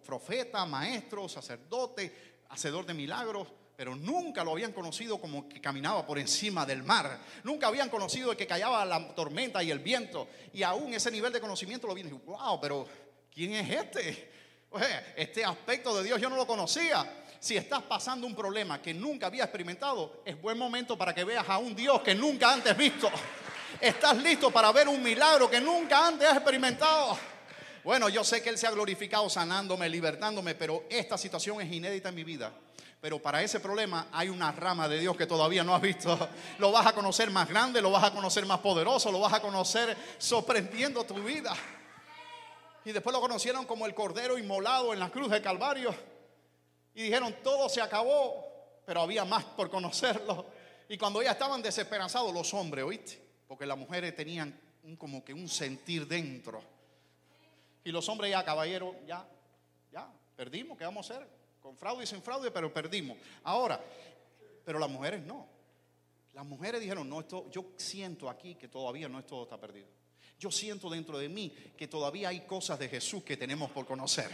[0.05, 3.47] profeta, maestro, sacerdote, hacedor de milagros,
[3.77, 7.21] pero nunca lo habían conocido como que caminaba por encima del mar.
[7.45, 10.27] Nunca habían conocido que callaba la tormenta y el viento.
[10.53, 12.89] Y aún ese nivel de conocimiento lo vieron y wow, pero
[13.33, 14.33] ¿quién es este?
[15.17, 17.27] este aspecto de Dios yo no lo conocía.
[17.39, 21.49] Si estás pasando un problema que nunca había experimentado, es buen momento para que veas
[21.49, 23.09] a un Dios que nunca antes visto.
[23.81, 27.19] ¿Estás listo para ver un milagro que nunca antes has experimentado?
[27.85, 32.09] Bueno, yo sé que Él se ha glorificado sanándome, libertándome, pero esta situación es inédita
[32.09, 32.53] en mi vida.
[33.01, 36.29] Pero para ese problema hay una rama de Dios que todavía no has visto.
[36.59, 39.41] Lo vas a conocer más grande, lo vas a conocer más poderoso, lo vas a
[39.41, 41.55] conocer sorprendiendo tu vida.
[42.85, 45.95] Y después lo conocieron como el Cordero inmolado en la cruz de Calvario.
[46.95, 50.47] Y dijeron, todo se acabó, pero había más por conocerlo.
[50.89, 53.28] Y cuando ya estaban desesperanzados los hombres, ¿oíste?
[53.49, 54.55] Porque las mujeres tenían
[54.99, 56.63] como que un sentir dentro.
[57.83, 59.27] Y los hombres ya, caballero, ya,
[59.91, 61.29] ya, perdimos, ¿qué vamos a hacer?
[61.61, 63.17] Con fraude y sin fraude, pero perdimos.
[63.45, 63.83] Ahora,
[64.65, 65.49] pero las mujeres no.
[66.35, 69.89] Las mujeres dijeron, no, esto, yo siento aquí que todavía no es todo está perdido.
[70.39, 74.31] Yo siento dentro de mí que todavía hay cosas de Jesús que tenemos por conocer.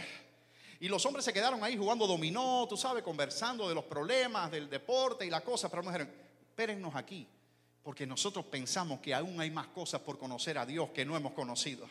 [0.79, 4.69] Y los hombres se quedaron ahí jugando dominó, tú sabes, conversando de los problemas del
[4.69, 6.13] deporte y la cosa, pero me dijeron,
[6.49, 7.27] espérennos aquí,
[7.85, 11.33] porque nosotros pensamos que aún hay más cosas por conocer a Dios que no hemos
[11.33, 11.87] conocido.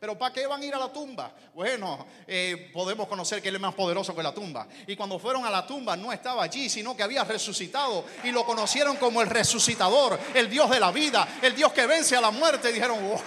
[0.00, 1.34] Pero ¿para qué van a ir a la tumba?
[1.54, 4.66] Bueno, eh, podemos conocer que Él es más poderoso que la tumba.
[4.86, 8.06] Y cuando fueron a la tumba no estaba allí, sino que había resucitado.
[8.24, 12.16] Y lo conocieron como el resucitador, el Dios de la vida, el Dios que vence
[12.16, 12.70] a la muerte.
[12.70, 13.20] Y dijeron, ¡wow!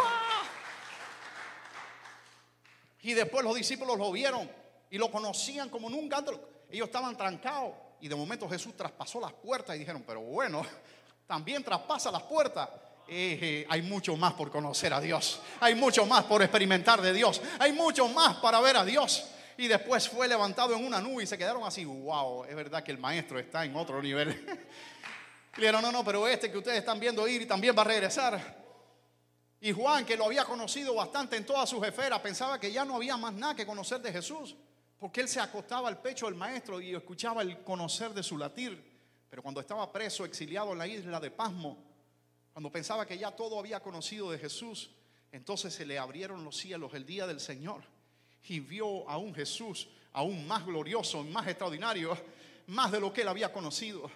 [3.04, 4.50] Y después los discípulos lo vieron
[4.90, 6.26] y lo conocían como nunca.
[6.72, 7.74] Ellos estaban trancados.
[8.02, 10.64] Y de momento Jesús traspasó las puertas y dijeron, pero bueno,
[11.28, 12.70] también traspasa las puertas.
[13.10, 15.40] Eh, eh, hay mucho más por conocer a Dios.
[15.60, 17.42] Hay mucho más por experimentar de Dios.
[17.60, 19.26] Hay mucho más para ver a Dios.
[19.58, 22.92] Y después fue levantado en una nube y se quedaron así, wow, es verdad que
[22.92, 24.30] el maestro está en otro nivel.
[25.58, 28.68] y dijeron, no, no, pero este que ustedes están viendo ir también va a regresar.
[29.60, 32.96] Y Juan, que lo había conocido bastante en toda su jefera, pensaba que ya no
[32.96, 34.56] había más nada que conocer de Jesús,
[35.00, 38.97] porque él se acostaba al pecho del maestro y escuchaba el conocer de su latir.
[39.30, 41.78] Pero cuando estaba preso, exiliado en la isla de Pasmo,
[42.54, 44.90] cuando pensaba que ya todo había conocido de Jesús,
[45.32, 47.84] entonces se le abrieron los cielos el día del Señor
[48.48, 52.18] y vio a un Jesús aún más glorioso, más extraordinario,
[52.68, 54.10] más de lo que él había conocido.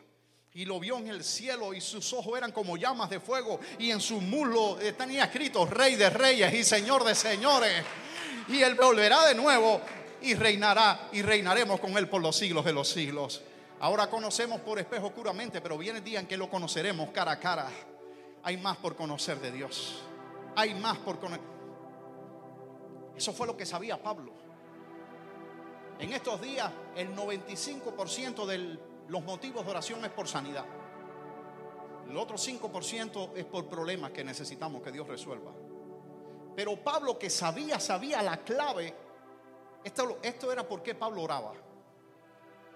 [0.53, 3.91] Y lo vio en el cielo y sus ojos eran como llamas de fuego y
[3.91, 7.83] en su muslo tenía escrito Rey de Reyes y Señor de Señores.
[8.49, 9.81] Y él volverá de nuevo
[10.21, 13.41] y reinará y reinaremos con él por los siglos de los siglos.
[13.81, 17.39] Ahora conocemos por espejo oscuramente, pero viene el día en que lo conoceremos cara a
[17.39, 17.67] cara
[18.43, 20.01] hay más por conocer de Dios.
[20.55, 21.45] Hay más por conocer.
[23.15, 24.31] Eso fue lo que sabía Pablo.
[25.99, 30.65] En estos días, el 95% de los motivos de oración es por sanidad.
[32.09, 35.51] El otro 5% es por problemas que necesitamos que Dios resuelva.
[36.55, 38.93] Pero Pablo que sabía, sabía la clave.
[39.83, 41.53] Esto, esto era por qué Pablo oraba.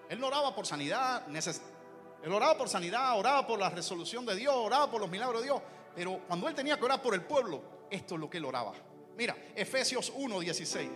[0.09, 4.53] Él no oraba por sanidad, él oraba por sanidad, oraba por la resolución de Dios,
[4.55, 5.61] oraba por los milagros de Dios.
[5.95, 8.73] Pero cuando él tenía que orar por el pueblo, esto es lo que él oraba.
[9.15, 10.89] Mira, Efesios 1:16.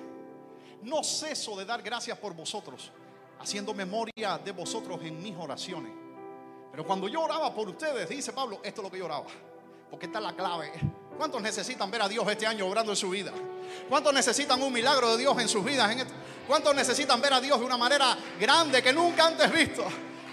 [0.83, 2.91] No ceso de dar gracias por vosotros,
[3.39, 5.91] haciendo memoria de vosotros en mis oraciones.
[6.71, 9.25] Pero cuando yo oraba por ustedes, dice Pablo, esto es lo que yo oraba.
[9.89, 10.71] Porque esta es la clave.
[11.19, 13.33] ¿Cuántos necesitan ver a Dios este año obrando en su vida?
[13.89, 15.93] ¿Cuántos necesitan un milagro de Dios en sus vidas?
[16.47, 19.83] ¿Cuántos necesitan ver a Dios de una manera grande que nunca antes visto?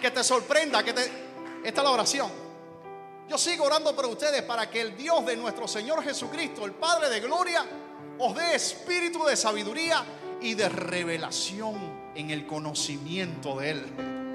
[0.00, 1.02] que te sorprenda, que te...
[1.64, 2.30] Esta es la oración.
[3.28, 7.10] Yo sigo orando por ustedes para que el Dios de nuestro Señor Jesucristo, el Padre
[7.10, 7.66] de Gloria,
[8.20, 10.04] os dé espíritu de sabiduría
[10.40, 14.25] y de revelación en el conocimiento de Él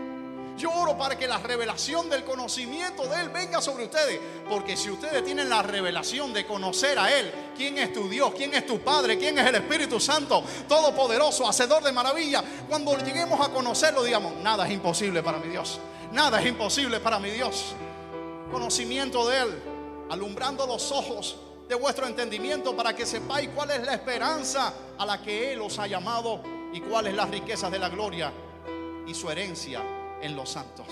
[0.61, 4.19] yo oro para que la revelación del conocimiento de Él venga sobre ustedes.
[4.47, 8.53] Porque si ustedes tienen la revelación de conocer a Él, quién es tu Dios, quién
[8.53, 13.51] es tu Padre, quién es el Espíritu Santo, todopoderoso, hacedor de maravilla, cuando lleguemos a
[13.51, 15.79] conocerlo, digamos, nada es imposible para mi Dios.
[16.11, 17.73] Nada es imposible para mi Dios.
[18.51, 19.63] Conocimiento de Él,
[20.11, 25.21] alumbrando los ojos de vuestro entendimiento para que sepáis cuál es la esperanza a la
[25.23, 28.31] que Él os ha llamado y cuáles las riquezas de la gloria
[29.07, 29.81] y su herencia
[30.21, 30.87] en los santos.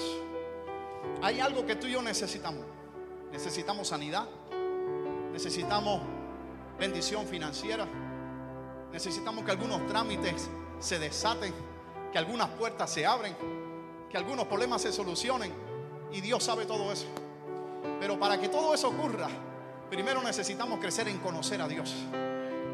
[1.22, 2.64] Hay algo que tú y yo necesitamos.
[3.32, 4.26] Necesitamos sanidad.
[5.32, 6.02] Necesitamos
[6.78, 7.88] bendición financiera.
[8.92, 11.54] Necesitamos que algunos trámites se desaten,
[12.12, 13.36] que algunas puertas se abren,
[14.10, 15.54] que algunos problemas se solucionen.
[16.12, 17.06] Y Dios sabe todo eso.
[18.00, 19.28] Pero para que todo eso ocurra,
[19.90, 21.94] primero necesitamos crecer en conocer a Dios.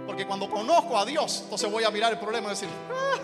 [0.06, 3.18] Porque cuando conozco a Dios, entonces voy a mirar el problema y decir, ah,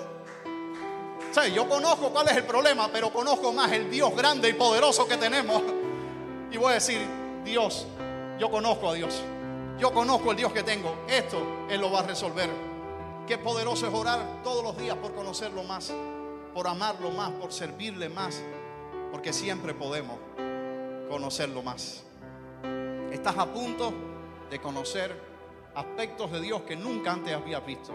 [1.53, 5.17] yo conozco cuál es el problema, pero conozco más el Dios grande y poderoso que
[5.17, 5.61] tenemos.
[6.51, 6.99] Y voy a decir,
[7.45, 7.87] Dios,
[8.37, 9.21] yo conozco a Dios.
[9.79, 10.93] Yo conozco el Dios que tengo.
[11.07, 12.49] Esto Él lo va a resolver.
[13.25, 15.93] Qué poderoso es orar todos los días por conocerlo más,
[16.53, 18.41] por amarlo más, por servirle más,
[19.11, 20.17] porque siempre podemos
[21.09, 22.03] conocerlo más.
[23.11, 23.93] Estás a punto
[24.49, 25.17] de conocer
[25.75, 27.93] aspectos de Dios que nunca antes habías visto.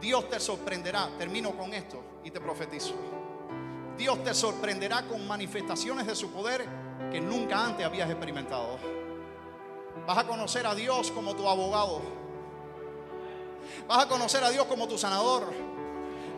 [0.00, 1.10] Dios te sorprenderá.
[1.18, 2.94] Termino con esto y te profetizo.
[3.96, 6.66] Dios te sorprenderá con manifestaciones de su poder
[7.12, 8.78] que nunca antes habías experimentado.
[10.06, 12.00] Vas a conocer a Dios como tu abogado.
[13.86, 15.52] Vas a conocer a Dios como tu sanador.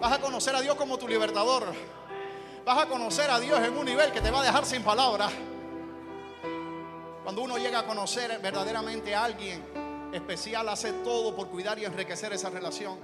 [0.01, 1.64] Vas a conocer a Dios como tu libertador.
[2.64, 5.33] Vas a conocer a Dios en un nivel que te va a dejar sin palabras.
[7.22, 9.64] Cuando uno llega a conocer verdaderamente a alguien
[10.12, 12.99] especial, hace todo por cuidar y enriquecer esa relación.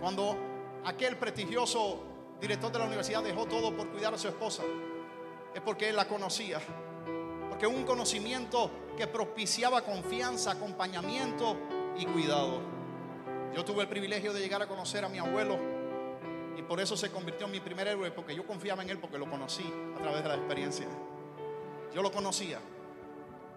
[0.00, 0.51] Cuando
[0.84, 2.02] aquel prestigioso
[2.40, 4.62] director de la universidad dejó todo por cuidar a su esposa,
[5.54, 6.60] es porque él la conocía.
[7.48, 11.56] Porque un conocimiento que propiciaba confianza, acompañamiento
[11.96, 12.60] y cuidado.
[13.54, 15.58] Yo tuve el privilegio de llegar a conocer a mi abuelo
[16.56, 19.18] y por eso se convirtió en mi primer héroe, porque yo confiaba en él porque
[19.18, 19.64] lo conocí
[19.96, 20.86] a través de la experiencia.
[21.94, 22.58] Yo lo conocía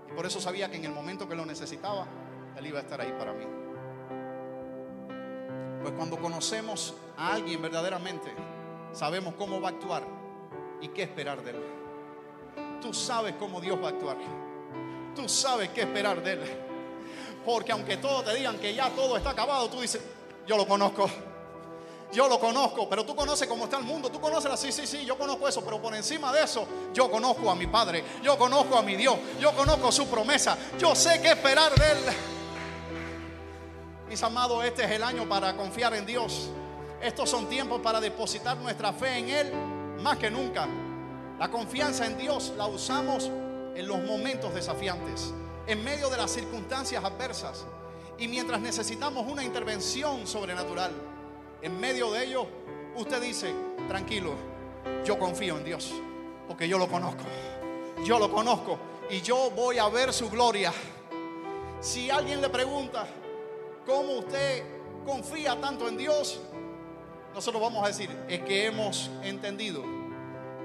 [0.09, 2.05] y por eso sabía que en el momento que lo necesitaba,
[2.57, 3.64] él iba a estar ahí para mí.
[5.85, 8.33] Pues cuando conocemos a alguien verdaderamente,
[8.91, 10.01] sabemos cómo va a actuar
[10.81, 11.63] y qué esperar de él.
[12.81, 14.17] Tú sabes cómo Dios va a actuar.
[15.15, 16.39] Tú sabes qué esperar de él.
[17.45, 20.01] Porque aunque todos te digan que ya todo está acabado, tú dices,
[20.47, 21.07] yo lo conozco.
[22.11, 24.09] Yo lo conozco, pero tú conoces cómo está el mundo.
[24.09, 27.11] Tú conoces la sí, sí, sí, yo conozco eso, pero por encima de eso, yo
[27.11, 28.03] conozco a mi Padre.
[28.23, 29.17] Yo conozco a mi Dios.
[29.39, 30.57] Yo conozco su promesa.
[30.79, 32.34] Yo sé qué esperar de Él.
[34.15, 36.49] Mis amados, este es el año para confiar en Dios.
[37.01, 39.51] Estos son tiempos para depositar nuestra fe en Él
[40.01, 40.69] más que nunca.
[41.37, 43.25] La confianza en Dios la usamos
[43.75, 45.33] en los momentos desafiantes,
[45.67, 47.65] en medio de las circunstancias adversas
[48.17, 50.93] y mientras necesitamos una intervención sobrenatural.
[51.61, 52.47] En medio de ello,
[52.95, 53.53] usted dice,
[53.89, 54.35] tranquilo,
[55.03, 55.91] yo confío en Dios,
[56.47, 57.23] porque yo lo conozco.
[58.05, 60.71] Yo lo conozco y yo voy a ver su gloria.
[61.81, 63.05] Si alguien le pregunta,
[63.85, 64.63] ¿cómo usted
[65.05, 66.39] confía tanto en Dios?
[67.33, 69.83] Nosotros vamos a decir, es que hemos entendido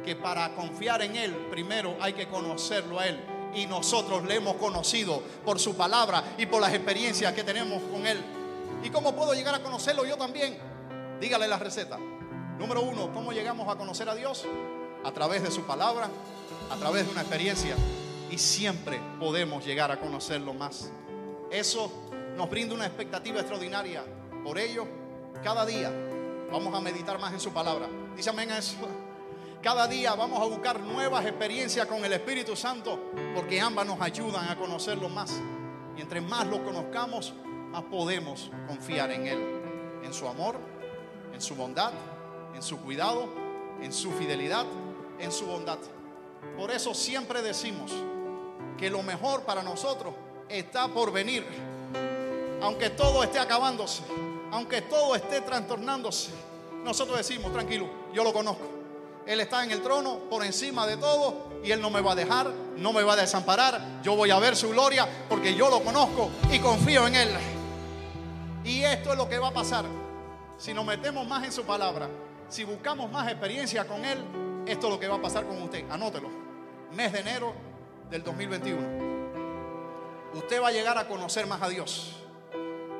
[0.04, 3.20] que para confiar en Él, primero hay que conocerlo a Él.
[3.54, 8.06] Y nosotros le hemos conocido por su palabra y por las experiencias que tenemos con
[8.06, 8.18] Él.
[8.82, 10.56] ¿Y cómo puedo llegar a conocerlo yo también?
[11.20, 11.98] Dígale la receta.
[12.58, 14.44] Número uno, ¿cómo llegamos a conocer a Dios?
[15.04, 16.08] A través de su palabra,
[16.70, 17.74] a través de una experiencia.
[18.30, 20.90] Y siempre podemos llegar a conocerlo más.
[21.50, 21.90] Eso
[22.36, 24.02] nos brinda una expectativa extraordinaria.
[24.44, 24.86] Por ello,
[25.42, 25.90] cada día
[26.50, 27.88] vamos a meditar más en su palabra.
[28.16, 28.76] Dice amén a eso.
[29.62, 34.48] Cada día vamos a buscar nuevas experiencias con el Espíritu Santo porque ambas nos ayudan
[34.48, 35.38] a conocerlo más.
[35.96, 37.34] Y entre más lo conozcamos,
[37.70, 39.60] más podemos confiar en Él,
[40.02, 40.56] en su amor,
[41.34, 41.92] en su bondad,
[42.54, 43.28] en su cuidado,
[43.82, 44.64] en su fidelidad,
[45.18, 45.78] en su bondad.
[46.56, 47.92] Por eso siempre decimos
[48.78, 50.14] que lo mejor para nosotros
[50.48, 51.44] está por venir.
[52.62, 54.02] Aunque todo esté acabándose,
[54.52, 56.30] aunque todo esté trastornándose,
[56.84, 58.64] nosotros decimos, tranquilo, yo lo conozco.
[59.26, 62.14] Él está en el trono por encima de todo y Él no me va a
[62.14, 64.00] dejar, no me va a desamparar.
[64.02, 67.28] Yo voy a ver su gloria porque yo lo conozco y confío en Él.
[68.64, 69.84] Y esto es lo que va a pasar.
[70.58, 72.08] Si nos metemos más en su palabra,
[72.48, 74.18] si buscamos más experiencia con Él,
[74.66, 75.88] esto es lo que va a pasar con usted.
[75.90, 76.28] Anótelo.
[76.92, 77.54] Mes de enero
[78.10, 79.10] del 2021.
[80.34, 82.16] Usted va a llegar a conocer más a Dios.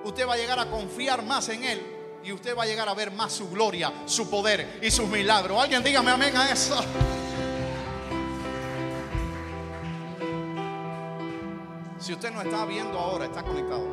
[0.04, 1.82] Usted va a llegar a confiar más en Él
[2.22, 5.60] y usted va a llegar a ver más su gloria, su poder y sus milagros.
[5.60, 6.82] Alguien dígame amén a eso.
[11.98, 13.86] Si usted no está viendo ahora, está conectado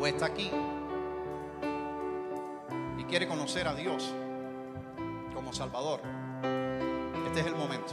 [0.00, 0.50] o está aquí
[2.98, 4.14] y quiere conocer a Dios
[5.34, 6.00] como Salvador,
[7.26, 7.92] este es el momento.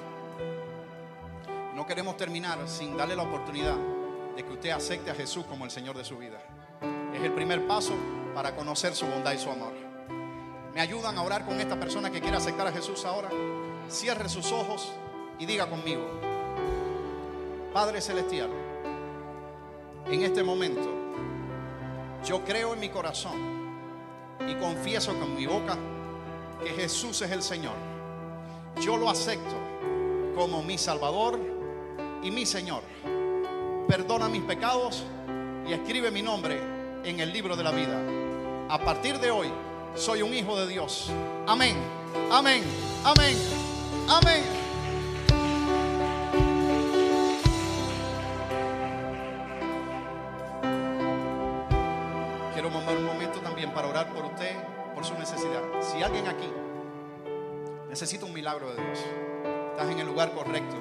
[1.76, 3.76] No queremos terminar sin darle la oportunidad
[4.36, 6.40] de que usted acepte a Jesús como el Señor de su vida.
[7.14, 7.94] Es el primer paso
[8.34, 9.74] para conocer su bondad y su amor.
[10.74, 13.30] ¿Me ayudan a orar con esta persona que quiere aceptar a Jesús ahora?
[13.88, 14.92] Cierre sus ojos
[15.38, 16.02] y diga conmigo,
[17.72, 18.50] Padre Celestial,
[20.08, 20.90] en este momento
[22.26, 23.78] yo creo en mi corazón
[24.48, 25.78] y confieso con mi boca
[26.64, 27.76] que Jesús es el Señor.
[28.82, 29.56] Yo lo acepto
[30.36, 31.40] como mi Salvador
[32.24, 32.82] y mi Señor.
[33.88, 35.04] Perdona mis pecados
[35.68, 36.73] y escribe mi nombre
[37.04, 38.00] en el libro de la vida
[38.70, 39.52] a partir de hoy
[39.96, 41.12] soy un hijo de Dios.
[41.46, 41.76] Amén,
[42.32, 42.64] amén,
[43.04, 43.38] amén,
[44.10, 44.44] amén.
[52.54, 54.56] Quiero mandar un momento también para orar por usted,
[54.96, 55.62] por su necesidad.
[55.82, 56.50] Si alguien aquí
[57.90, 59.00] necesita un milagro de Dios,
[59.72, 60.76] estás en el lugar correcto,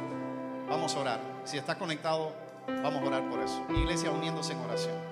[0.71, 1.21] vamos a orar.
[1.45, 2.33] Si estás conectado,
[2.67, 3.63] vamos a orar por eso.
[3.71, 5.12] Iglesia uniéndose en oración.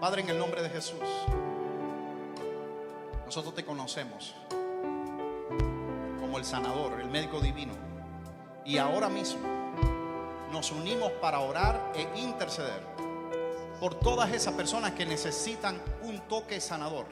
[0.00, 1.00] Padre, en el nombre de Jesús,
[3.26, 4.32] nosotros te conocemos
[6.20, 7.72] como el sanador, el médico divino.
[8.64, 9.40] Y ahora mismo
[10.52, 12.80] nos unimos para orar e interceder
[13.80, 17.06] por todas esas personas que necesitan un toque sanador.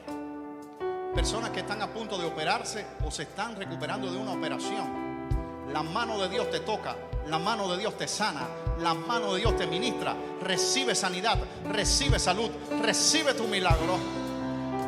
[1.13, 5.27] Personas que están a punto de operarse o se están recuperando de una operación.
[5.73, 6.95] La mano de Dios te toca,
[7.27, 8.47] la mano de Dios te sana,
[8.81, 10.15] la mano de Dios te ministra.
[10.41, 11.37] Recibe sanidad,
[11.71, 12.49] recibe salud,
[12.81, 13.97] recibe tu milagro.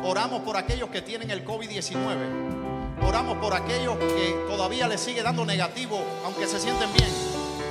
[0.04, 3.06] Oramos por aquellos que tienen el COVID-19.
[3.06, 7.10] Oramos por aquellos que todavía les sigue dando negativo, aunque se sienten bien,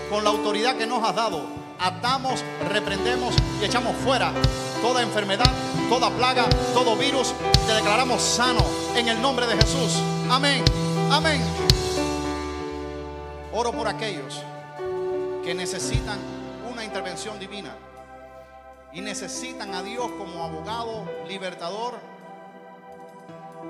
[0.09, 1.59] con la autoridad que nos has dado.
[1.81, 4.33] atamos, reprendemos y echamos fuera
[4.81, 5.49] toda enfermedad,
[5.87, 7.33] toda plaga, todo virus.
[7.65, 8.65] Te declaramos sano
[8.95, 10.01] en el nombre de Jesús.
[10.29, 10.63] Amén.
[11.09, 11.41] Amén.
[13.53, 14.43] Oro por aquellos
[15.49, 16.19] que necesitan
[16.71, 17.75] una intervención divina
[18.93, 21.95] y necesitan a Dios como abogado libertador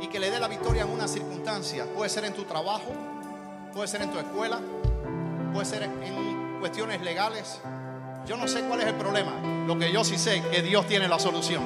[0.01, 1.85] y que le dé la victoria en una circunstancia.
[1.85, 2.91] Puede ser en tu trabajo,
[3.73, 4.59] puede ser en tu escuela,
[5.53, 7.61] puede ser en cuestiones legales.
[8.27, 9.31] Yo no sé cuál es el problema.
[9.65, 11.63] Lo que yo sí sé es que Dios tiene la solución.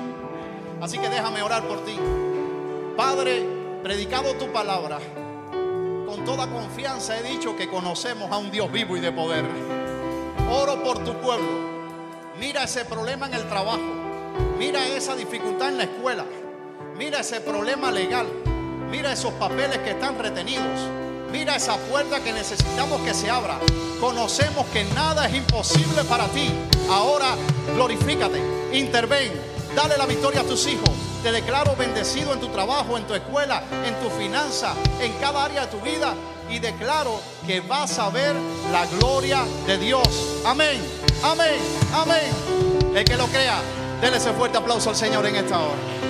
[0.79, 1.97] Así que déjame orar por ti.
[2.95, 3.43] Padre,
[3.81, 4.99] predicado tu palabra,
[6.05, 9.82] con toda confianza he dicho que conocemos a un Dios vivo y de poder.
[10.49, 11.73] Oro por tu pueblo.
[12.39, 13.81] Mira ese problema en el trabajo.
[14.57, 16.25] Mira esa dificultad en la escuela.
[16.97, 18.27] Mira ese problema legal.
[18.89, 20.79] Mira esos papeles que están retenidos.
[21.31, 23.57] Mira esa puerta que necesitamos que se abra.
[23.99, 26.51] Conocemos que nada es imposible para ti.
[26.89, 27.35] Ahora
[27.73, 28.39] glorifícate,
[28.73, 29.31] interven,
[29.75, 30.91] dale la victoria a tus hijos.
[31.23, 35.61] Te declaro bendecido en tu trabajo, en tu escuela, en tu finanza, en cada área
[35.61, 36.13] de tu vida.
[36.53, 38.35] Y declaro que vas a ver
[38.71, 40.43] la gloria de Dios.
[40.45, 40.79] Amén,
[41.23, 41.55] amén,
[41.91, 42.93] amén.
[42.93, 43.59] El que lo crea,
[43.99, 46.02] déle ese fuerte aplauso al Señor en esta hora.